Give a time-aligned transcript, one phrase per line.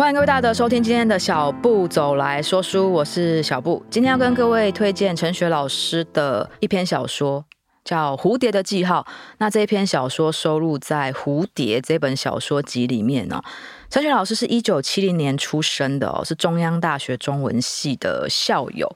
[0.00, 3.84] 欢迎各位大德收听今天的小步走来说书，我是小步。
[3.90, 7.44] 今天要跟各位推荐陈雪老师的一篇小说，
[7.84, 9.06] 叫《蝴蝶的记号》。
[9.36, 13.42] 那这一篇小说收录在《蝴蝶》这本小说集里面呢。
[13.90, 18.90] 陈雪老师是一九七零年出生的哦，是中央大学中文系的校友。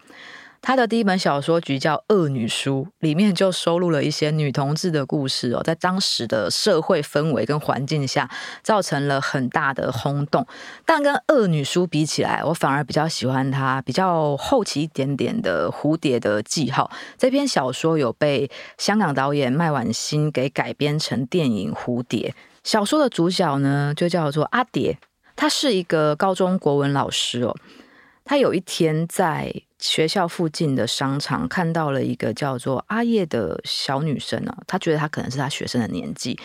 [0.66, 8.30] 他的第一本小说集叫《恶女书》，里面就收录了一些女同志的故事哦，在当时的社会氛围跟环境下，
[8.62, 10.46] 造成了很大的轰动。
[10.86, 22.34] 但跟《恶女书》比起来，我反而比较喜欢他比较后期一点点的《蝴蝶的记号》这篇小说，有被香港导演麦婉欣给改编成电影《蝴蝶》。
[22.62, 24.96] 小说的主角呢，就叫做阿蝶，
[25.36, 27.54] 他是一个高中国文老师哦。
[28.24, 29.54] 他有一天在
[29.84, 36.38] 学校附近的商场看到了一个叫做阿叶的小女生啊，他觉得她可能是他学生的年纪，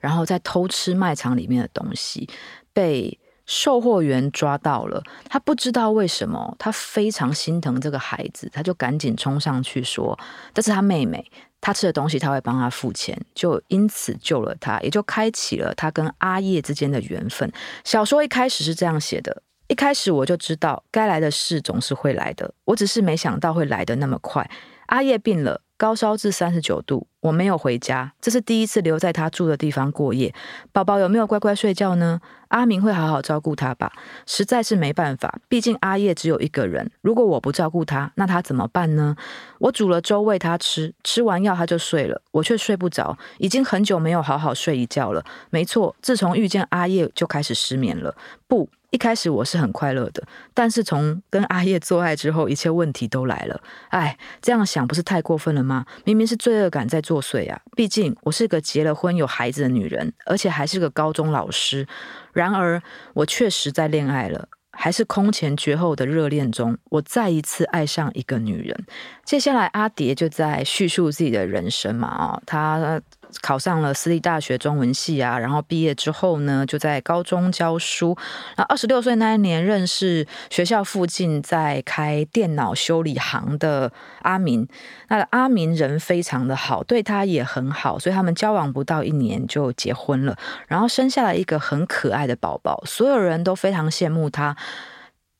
[0.00, 2.26] 然后在偷吃卖场里面的东西，
[2.72, 5.02] 被售货员抓到了。
[5.28, 10.18] 他不知道为什么，他非常心疼这个孩子，他就赶紧冲上去说
[10.54, 11.30] ：“这是他妹妹，
[11.60, 17.52] 他吃的东西他会帮他付钱。”就因此救了他，也就开启了他跟阿叶之间的缘分。
[17.84, 19.42] 小说一开始是这样写的。
[19.68, 24.48] 一开始我就知道，该来的事总是会来的，我只是没想到会来得那么快。
[24.86, 30.32] 阿叶病了，高烧至三十九度，我没有回家，这是第一次留在他住的地方过夜。
[30.70, 32.20] 宝宝有没有乖乖睡觉呢？
[32.48, 33.90] 阿明会好好照顾他吧？
[34.24, 36.88] 实在是没办法，毕竟阿叶只有一个人。
[37.00, 39.16] 如果我不照顾他，那他怎么办呢？
[39.58, 45.24] 我煮了粥喂他吃，吃完药他就睡了，我却睡不着，已经很久没有好好睡一觉了。
[45.50, 48.14] 没错，自从遇见阿叶就开始失眠了。
[48.46, 48.70] 不。
[48.96, 53.60] 一开始我是很快乐的，但是从跟阿叶做爱之后，一切问题都来了。
[53.90, 55.84] 哎，这样想不是太过分了吗？
[56.04, 57.60] 明明是罪恶感在作祟啊！
[57.76, 61.86] 毕竟我是个结了婚有孩子的女人，而且还是个高中老师。
[62.32, 68.86] 然而，我确实在恋爱了，还是空前绝后的热恋中，我再一次爱上一个女人。
[69.26, 72.98] 接下来，阿蝶就在叙述自己的人生嘛，啊，他。
[73.42, 78.16] 考上了私立大学中文系啊，然后毕业之后呢，就在高中教书。
[78.56, 83.92] 那二十六岁那一年，认识学校附近在开电脑修理行的
[84.22, 84.66] 阿明。
[85.08, 90.36] 那阿明人非常的好，对他也很好，所以他们交往不到一年就结婚了，
[90.68, 92.82] 然后生下了一个很可爱的宝宝。
[92.86, 94.56] 所有人都非常羡慕她，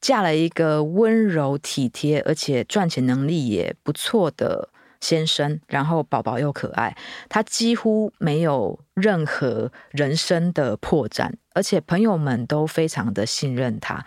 [0.01, 4.69] 嫁了一个温柔体贴，而且赚钱能力也不错的。
[5.01, 6.97] 先生，然后宝宝又可爱，
[7.29, 14.05] 他几乎没有任何人生的破绽，而且朋友们都非常的信任他，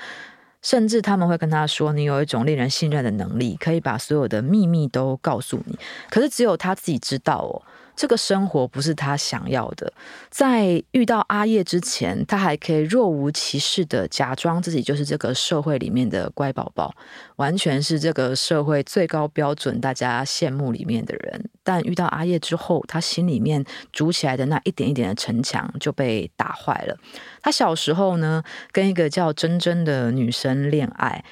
[0.62, 5.78] 甚至他们会跟他说：“你有一种令人信任的能力，可以把所有的秘密都告诉你。”
[6.10, 7.62] 可是只有他自己知道哦。
[8.00, 9.92] 这个生活不是他想要的。
[10.30, 16.96] 在遇到阿叶之前，他还可以若无其事的假装自己就是这个社会里面的乖宝宝，
[17.36, 21.50] 完全是这个社会最高标准，大家羡慕里面的人。
[21.62, 26.98] 但遇到阿叶之后，他心里面筑起来的那一点一点的城墙就被打坏了。
[27.42, 31.26] 他小时候呢，跟一个叫珍珍的女生恋爱，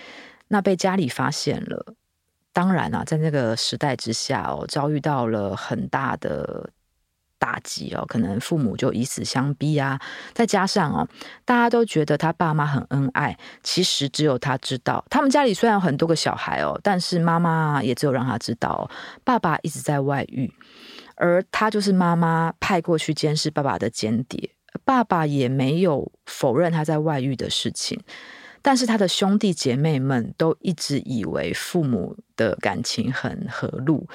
[0.49, 1.94] 那被家里发现了。
[2.57, 6.72] 当然啊，在那个时代之下哦，遭遇到了很大的
[7.38, 10.01] 打击哦，可能父母就以死相逼啊。
[10.34, 11.07] 再加上哦，
[11.46, 15.06] 大家都觉得他爸妈很恩爱，其实只有他知道。
[15.07, 18.90] 他们家里虽然有很多个小孩哦，但是妈妈也只有让他知道，
[19.23, 20.51] 爸爸一直在外遇，
[21.16, 24.50] 而他就是妈妈派过去监视爸爸的间谍。
[24.84, 28.01] 爸爸也没有否认他在外遇的事情。
[28.67, 34.05] 但是他的兄弟姐妹们都一直以为父母的感情很和睦。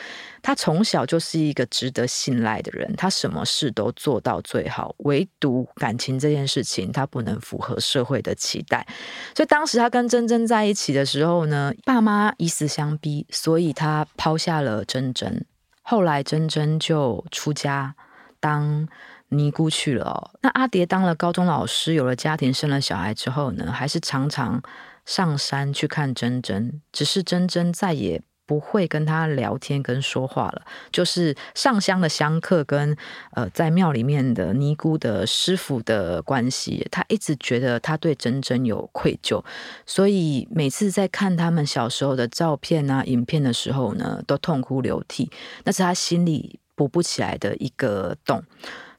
[0.43, 8.87] 他从小就是一个值得信赖的人，他什么事都做到最好，唯独感情这件事情他不能符合社会的期待。
[9.35, 15.47] 所以当时他跟珍珍在一起的时候呢，爸妈以死相逼，所以他抛下了珍珍。
[15.81, 17.95] 后来珍珍就出家
[18.39, 18.87] 当。
[19.33, 20.31] 尼姑去了哦。
[20.43, 24.63] 那阿蝶当了高中老师，有了家庭，生了小孩之后呢，还是常常
[25.05, 26.81] 上山去看珍珍。
[26.93, 32.95] 只是珍珍再也不会跟他聊天跟说话了，就是上香的香客跟
[33.31, 36.87] 呃在庙里面的尼姑的师傅的关系。
[36.91, 39.43] 他一直觉得他对珍珍有愧疚，
[39.87, 45.31] 所以每次在看他们小时候的照片啊、影片的时候呢，都痛哭流涕。
[45.65, 48.43] 那是他心里补不起来的一个洞。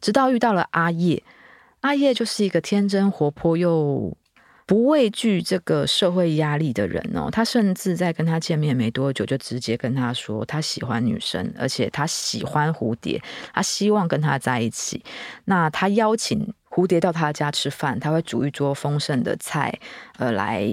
[0.03, 1.23] 直到遇到了阿叶，
[1.79, 4.13] 阿叶就是一个天真活泼又
[4.65, 13.21] 不畏惧这个社会压力的人哦，他甚至在跟他见面没多久，就直接跟他说他喜欢女生，而且他喜欢蝴蝶，
[13.53, 15.01] 他希望跟他在一起。
[15.45, 19.73] 那他邀请蝴蝶到他家吃饭，他会煮一桌丰盛的菜，
[20.17, 20.69] 呃，来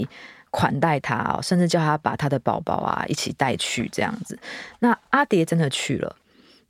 [0.50, 4.36] 款待他哦，甚至叫他把他的宝宝啊一起带去这样子。
[4.80, 6.16] 那阿蝶真的去了。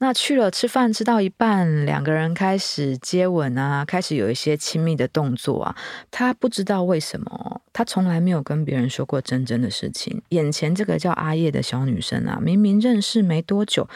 [0.02, 5.76] 那去了吃饭，吃到一半，两个人开始接吻啊，开始有一些亲密的动作啊。
[6.10, 10.22] 他不知道为什么，他从来没有跟别人说过真正的事情。
[10.30, 13.86] 眼前这个叫阿叶的小女生啊，明明认识没多久，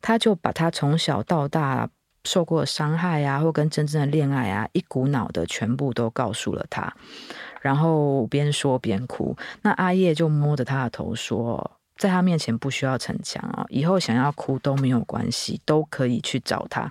[0.00, 1.90] 他就把她从小到大
[2.24, 6.90] 受过伤害啊，或跟真正的恋爱啊，一股脑的全部都告诉了她，
[7.60, 9.36] 然后边说边哭。
[9.60, 11.72] 那阿叶就摸着她的头说。
[12.00, 16.90] 在他面前不需要逞强啊，以后想要哭都没有关系，都可以去找他。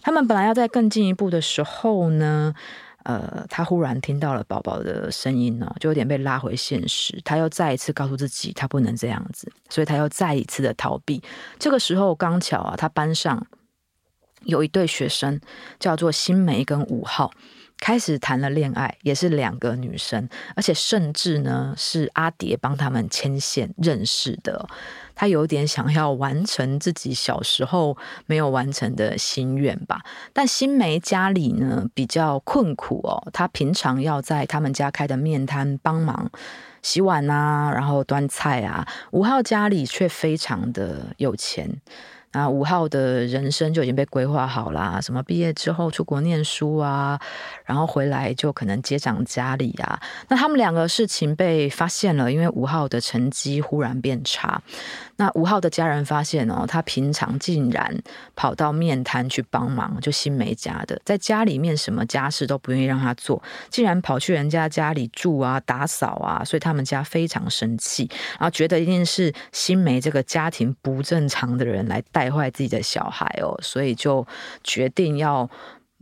[0.00, 2.52] 他们本来要在更进一步的时候呢，
[3.04, 7.20] 呃，他忽然听到了宝宝的声音呢，就有点被拉回现实。
[7.24, 11.22] 他又再一次告诉自己，他不能这样子，所以他又再一次的逃避。
[11.60, 13.46] 这个时候刚巧啊，他班上
[14.42, 15.40] 有一对学生
[15.78, 17.30] 叫做新梅跟五号。
[17.82, 24.68] 开始谈了恋爱，也是两个女生，而且甚至呢是阿蝶帮他们牵线认识的。
[25.16, 30.00] 他有点想要完成自己小时候没有完成的心愿吧。
[30.32, 36.30] 但新梅家里呢比较困苦哦，她平常要在他们家开的面摊帮忙
[36.82, 38.86] 洗碗啊，然后端菜啊。
[39.10, 41.80] 五号家里却非常的有钱。
[42.32, 47.20] 啊，五号的人生就已经被规划好啦，什么毕业之后出国念书啊，
[47.64, 50.00] 然后回来就可能接掌家里啊。
[50.28, 54.60] 那他们两个事情被发现了，因为五号的成绩忽然变差。
[55.16, 58.02] 那五号的家人发现哦，他平常竟然
[58.34, 63.40] 跑到面摊去帮忙，就新梅家的，在家里面什么家事都不愿意让他做，
[63.70, 68.08] 竟然跑去人家家里住啊、打扫啊，所以他们家非常生气，
[68.38, 74.24] 然后觉得一定是新梅这个家庭不正常的人来带带坏自己的小孩哦，所以就
[74.62, 75.48] 决定要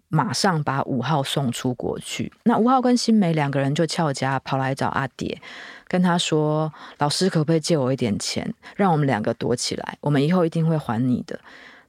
[0.08, 2.30] 马上把五号送出国去。
[2.44, 5.40] 那五号跟新梅两个人就翘家跑来找阿蝶。
[5.88, 9.98] 跟他说：“老师，可不可以借我一点钱，让我们两个躲起来？
[10.00, 11.40] 我们以后一定会还你的。”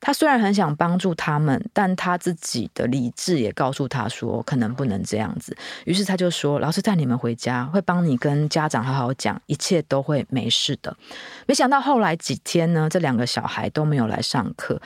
[0.02, 5.56] 他虽然很想帮助他们，但他自己的理智也告诉他说：“可能不能这样子。”
[5.86, 10.98] 于是他就说：“老师带你们回家，会帮你跟家长好好讲，一切都会没事的。”
[11.48, 14.82] 没想到后来几天呢，这两个小孩都没有来上课。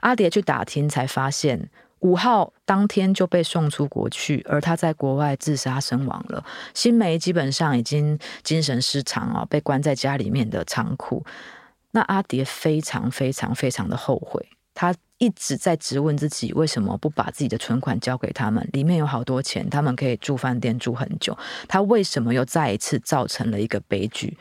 [0.00, 1.70] 阿蝶去打听，才发现。
[2.00, 6.44] 五号当天就被送出国去，而他在国外自杀身亡了。
[6.74, 11.24] 新梅基本上已经精神失常啊，被关在家里面的仓库。
[11.92, 18.68] 那阿蝶非常非常非常的后悔，他一直在质问自己，为什么不把自己的存款交给他们？
[18.74, 21.36] 里面有好多钱，他们可以住饭店住很久。
[21.66, 24.36] 他为什么又再一次造成了一个悲剧？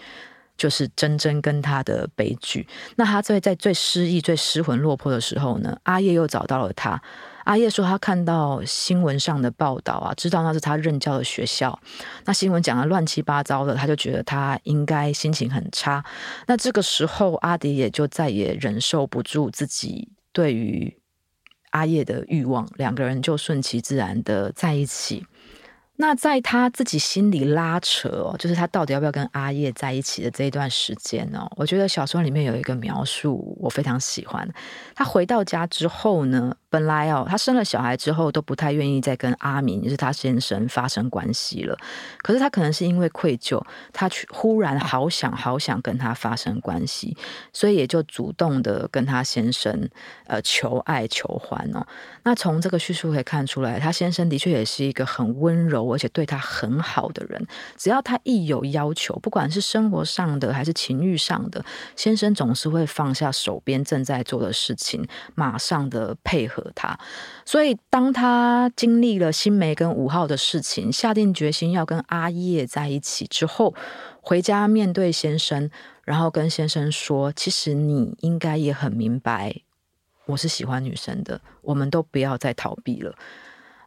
[0.58, 2.68] 就是真真跟他的悲剧。
[2.96, 5.78] 那他在在最失意、最失魂落魄的时候呢？
[5.84, 7.02] 阿叶又找到了他。
[7.44, 11.78] 阿叶说，他看到新闻上的报道啊，知道那是他任教的学校。
[12.24, 16.04] 那新闻讲的乱七八糟的，他就觉得他应该心情很差。
[16.48, 20.94] 那这个时候，阿迪也就再也忍受不住自己对于
[21.70, 25.26] 阿叶的欲望，两个人就顺其自然的在一起。
[25.96, 34.46] 那在他自己心里拉扯哦，就是他到底要不要跟阿叶在一起的这一段时间哦，我觉得小说里面有一个描述我非常喜欢。
[34.94, 41.78] 他回到家之后呢，本来哦，他生了小孩之后都不太愿意再跟阿明，就是他先生发生关系了。
[42.22, 43.64] 可是他可能是因为愧疚，
[43.94, 47.16] 他去忽然好想好想跟他发生关系，
[47.54, 49.90] 所以也就主动的跟他先生
[50.28, 51.88] 呃求爱求欢哦。
[52.24, 57.48] 那从这个叙述可以看出来，他先生的确也是一个很温柔而且对他很好的人。
[57.78, 61.64] 只要他一有要求，不管是生活上的还是情欲上的，
[61.96, 66.65] 先生总是会放下手边正在做的事情，马上的配合。
[66.74, 66.98] 他，
[67.46, 73.76] 所以当他经历了新梅跟五号的事情，下定决心要跟阿叶在一起之后，
[74.22, 75.70] 回家面对先生，
[76.04, 79.56] 然后跟先生说：“其实你应该也很明白，
[80.26, 83.16] 我是喜欢女生的，我们都不要再逃避了。”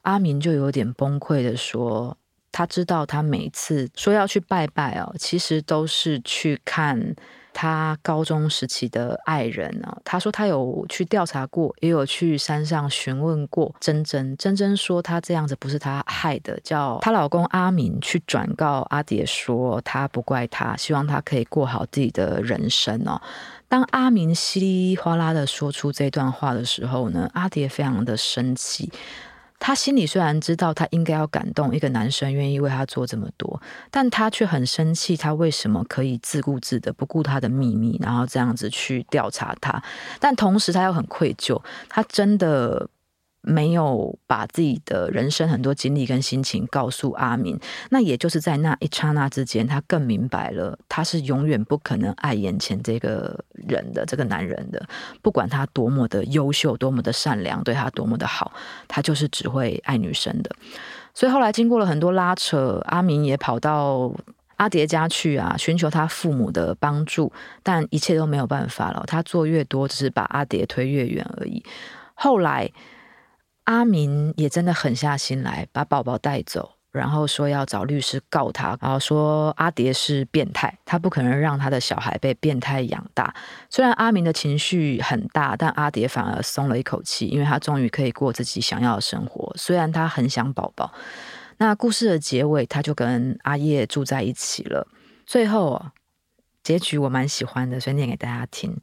[0.02, 2.16] 阿明就有点崩溃的说
[2.52, 7.14] ：“他知道他每次说要去拜拜哦，其实都是去看。”
[7.60, 14.36] 他高中时期的爱人啊，他说他有去调查过，也有去山上询问过珍珍。
[14.36, 23.20] 珍珍说他这样子不是他害的，叫她老公阿明去转告阿蝶说他不怪他，希望他可以过好自己的人生哦。
[23.66, 28.92] 当阿明稀里哗啦的说出这段话的时候呢，阿蝶非常的生气。
[29.58, 33.60] 她心里虽然知道她应该要感动一个男生愿意为她做这么多，
[33.90, 39.82] 但她却很生气，她为什么可以自顾自的不顾她的秘密，然后这样子去调查他？
[40.20, 42.88] 但同时她又很愧疚，她真的。
[43.48, 54.86] 没有把自己的人生很多经历跟心情告诉阿明，那也就是在那一刹那之间，他更明白了，他是永远不可能爱眼前这个人的这个男人的，
[55.22, 58.52] 不管他多么的优秀，多么的善良，对他多么的好，
[58.86, 60.54] 他就是只会爱女生的。
[61.14, 64.12] 所以后来经过了很多拉扯，阿明也跑到
[64.56, 69.02] 阿蝶家去啊，寻求他父母的帮助，但一切都没有办法了。
[69.06, 71.64] 他做越多，只是把阿蝶推越远而已。
[72.12, 72.70] 后来。
[73.68, 83.34] 阿明也真的狠下心来，把宝宝带走，然后说要找律师告他，然后说阿蝶是变态，他不可能让他的小孩被变态养大。
[83.68, 89.52] 虽然阿明的情绪很大，但阿蝶反而松了一口气，因为他终于可以过自己想要的生活。
[89.58, 90.90] 虽然他很想宝宝，
[91.58, 94.88] 那故事的结尾，他就跟阿叶住在一起了。
[95.26, 95.84] 最后
[96.62, 98.74] 结局我蛮喜欢的，所以念给大家听。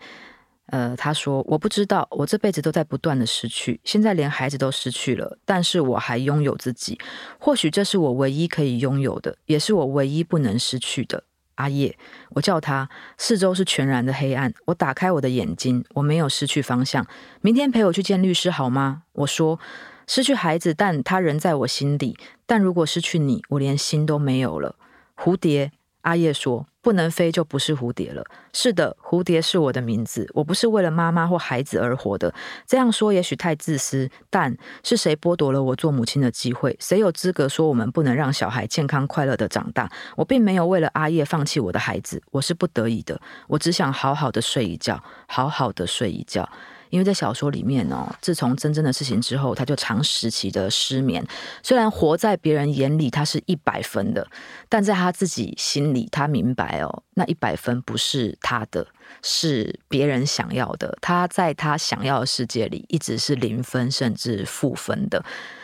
[0.67, 6.97] 呃，他说：“我不知道，我这辈子都在不断的失去，现在连孩子都失去了，但是我还拥有自己。
[7.39, 11.23] 或许这是我唯一可以拥有的，也是我唯一不能失去的。”
[11.55, 11.97] 阿叶，
[12.31, 12.89] 我叫他。
[13.17, 14.53] 四周是全然的黑暗。
[14.65, 17.05] 我打开我的眼睛，我没有失去方向。
[17.41, 19.03] 明天陪我去见律师好吗？
[19.13, 19.59] 我说
[20.07, 22.17] ：“失去孩子，但他仍在我心里。
[22.45, 24.75] 但如果失去你，我连心都没有了。”
[25.15, 25.71] 蝴蝶，
[26.05, 26.65] 阿叶说。
[26.85, 28.23] 不能飞就不是蝴蝶了。
[28.53, 30.29] 是的，蝴蝶是我的名字。
[30.35, 32.31] 我不是为了妈妈或孩子而活的。
[32.67, 36.77] 这样说也许太自私，但是谁剥夺了我做母亲的机会？
[36.79, 39.91] 谁有资格说我们不能让小孩健康快乐的长大？
[40.15, 43.19] 我并没有为了阿叶放弃我的孩子，我是不得已的。
[43.47, 46.47] 我只想好好的睡一觉，好好的睡一觉。
[46.95, 51.21] 因为在小说里面哦，自从真正的事情之后，他就长时期的失眠。
[51.61, 54.25] 虽然活在别人眼里他是一百分的，
[54.69, 58.87] 但在他自己心里，他明白哦，那一百分不是他的，
[59.21, 60.97] 是别人想要的。
[61.01, 65.21] 他在他想要的世界里一直是零分甚至负分的。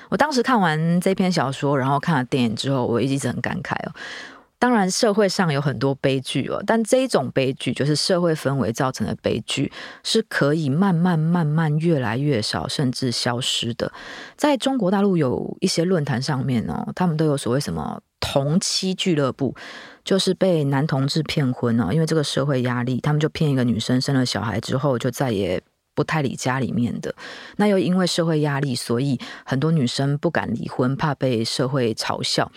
[0.10, 3.94] 我当时看完这篇小说，然后看了电影之后，我一直很感慨哦。
[4.62, 9.72] 当然，社会上有很多悲剧哦，但这种悲剧就是社会氛围造成的悲剧，
[10.03, 13.91] 是可以慢慢、慢慢越来越少，甚至消失的。
[14.38, 19.56] 在中国大陆有一些论坛上面哦，他们都有所谓什么同妻俱乐部，
[20.03, 25.60] 就是被男同志骗婚哦，因为这个社会压力，他们就骗一个女生生了小孩之后就再也
[25.96, 27.12] 不太理家里面的。
[27.56, 32.51] 那又因为社会压力，所以很多女生不敢离婚，怕被社会嘲笑。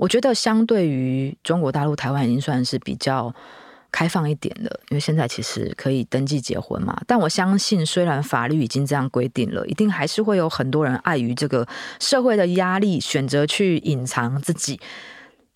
[0.00, 3.32] 我觉得相对于中国大陆，台湾已经算是比较
[3.92, 6.98] 开放一点的，因为现在其实可以登记结婚嘛。
[7.06, 11.68] 但我相信，虽然法律已经这样规定了，一定还是会有很多人碍于这个
[12.00, 14.80] 社会的压力，选择去隐藏自己。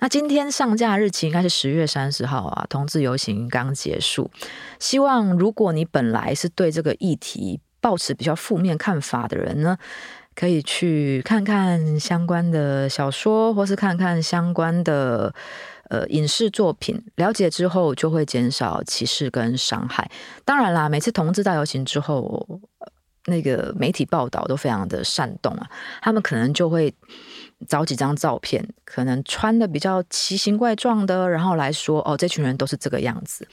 [0.00, 4.30] 那今天上架日期应该是十月三十号啊，同志游行刚结束。
[4.78, 9.78] 希望如果你本来是对这个议题抱持比较负面看法的人呢，
[10.34, 15.32] 可以去看看相关的小说，或是看看相关的
[15.90, 20.10] 呃影视作品，了解之后就会减少歧视跟伤害。
[20.44, 22.60] 当然啦，每次同志大游行之后，
[23.26, 25.70] 那个媒体报道都非常的煽动啊，
[26.02, 26.92] 他们可能就会
[27.66, 33.46] 找几张照片，可能穿的比较奇形怪状的，然后来说哦，这群人都是这个样子。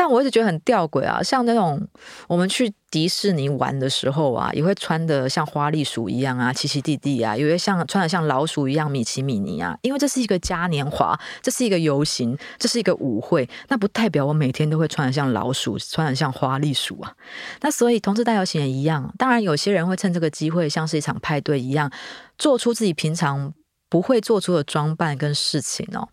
[0.00, 1.86] 但我一直觉得很吊诡啊，像那种
[2.26, 17.12] 我们去迪士尼玩的时候啊，也会穿的像花栗鼠一样啊，奇奇蒂蒂啊，有些像穿的像老鼠一样米奇米妮啊，因为这是一个嘉年华，这是一个游行，这是一个舞会，那不代表我每天都会穿的像老鼠，穿的像花栗鼠啊。
[17.60, 21.92] 那所以同志大游行也一样，当然有些人会趁这个机会，像是一场派对一样，
[22.38, 23.52] 做出自己平常
[23.90, 26.08] 不会做出的装扮跟事情哦。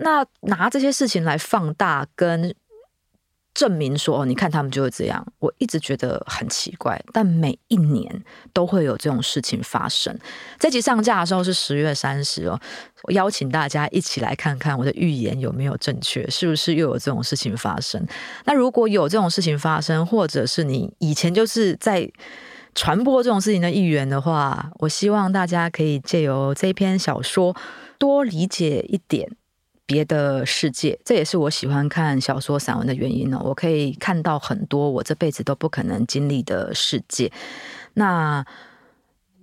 [0.00, 2.52] 那拿这些事情来放大跟。
[3.56, 5.26] 证明说哦，你看他们就会这样。
[5.38, 8.22] 我一直觉得很奇怪，但每一年
[8.52, 10.14] 都会有这种事情发生。
[10.58, 12.60] 这集上架的时候是十月三十哦，
[13.04, 18.06] 我邀请大家一起来看看我的预言有没有正确，是不是又有这种事情发生？
[18.44, 22.06] 那如果有这种事情发生，或者是你以前就是在
[22.74, 27.56] 传播这种事情的一员的话，我希望大家可以借由这篇小说
[27.96, 29.30] 多理解一点。
[29.86, 33.40] 别的世界，这也是我喜欢看小说散文的原因呢。
[33.44, 37.30] 我可以看到很多我这辈子都不可能经历的世界，
[37.94, 38.44] 那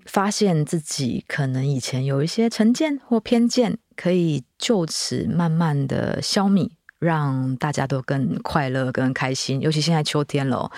[0.05, 9.61] 发现自己可能以前有一些成见或偏见，可以就此慢慢的消弭，让大家都更快乐、更开心。
[9.61, 10.69] 尤其现在秋天了，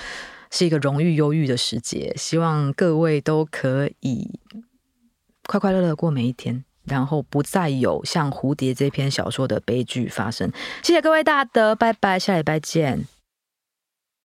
[0.52, 4.40] 是一个荣誉忧郁的时节，希望各位都可以
[5.48, 10.52] 快快乐乐过每一天，然后不再有像蝴蝶这篇小说的悲剧发生。
[10.84, 13.15] 谢谢各位大德，拜拜，下礼拜见。